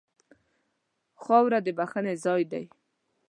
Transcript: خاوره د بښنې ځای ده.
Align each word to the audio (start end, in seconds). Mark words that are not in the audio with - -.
خاوره 1.21 1.59
د 1.65 1.67
بښنې 1.77 2.13
ځای 2.25 2.43
ده. 2.51 2.61